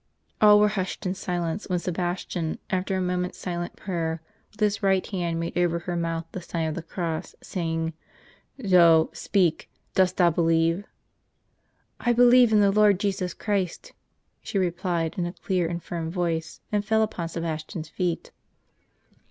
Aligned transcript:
All 0.41 0.59
were 0.59 0.69
hushed 0.69 1.05
in 1.05 1.13
silence, 1.13 1.69
when 1.69 1.77
Sebastian, 1.77 2.57
after 2.71 2.97
a 2.97 3.01
moment's 3.03 3.37
silent 3.37 3.75
prayer, 3.75 4.19
with 4.49 4.59
his 4.59 4.81
right 4.81 5.05
hand 5.05 5.39
made 5.39 5.55
over 5.55 5.77
her 5.77 5.95
mouth 5.95 6.25
the 6.31 6.41
sign 6.41 6.67
of 6.67 6.73
the 6.73 6.81
cross, 6.81 7.35
saying: 7.43 7.93
"Zoe, 8.65 9.09
speak; 9.13 9.69
dost 9.93 10.17
thou 10.17 10.31
believe?" 10.31 10.85
"I 11.99 12.13
believe 12.13 12.51
in 12.51 12.61
the 12.61 12.71
Lord 12.71 12.99
Jesus 12.99 13.35
Christ," 13.35 13.93
she 14.41 14.57
replied, 14.57 15.19
in 15.19 15.27
a 15.27 15.33
clear 15.33 15.67
and 15.67 15.83
firm 15.83 16.09
voice, 16.09 16.61
and 16.71 16.83
fell 16.83 17.03
upon 17.03 17.29
Sebastian's 17.29 17.89
feet. 17.89 18.31